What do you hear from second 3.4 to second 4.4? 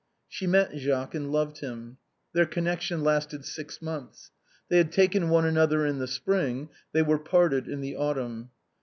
six months.